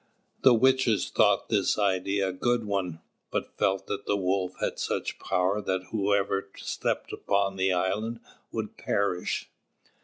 [0.41, 5.19] The witches thought this idea a good one, but felt that the Wolf had such
[5.19, 8.19] power that whoever stepped upon the island
[8.51, 9.47] would perish.